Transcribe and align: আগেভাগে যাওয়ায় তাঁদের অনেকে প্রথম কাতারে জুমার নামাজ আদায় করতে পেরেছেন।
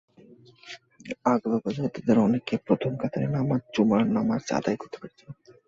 আগেভাগে 1.25 1.69
যাওয়ায় 1.71 1.93
তাঁদের 1.95 2.17
অনেকে 2.19 2.53
প্রথম 2.67 2.91
কাতারে 2.97 3.27
জুমার 3.73 4.01
নামাজ 4.15 4.43
আদায় 4.59 4.77
করতে 4.77 4.97
পেরেছেন। 5.01 5.29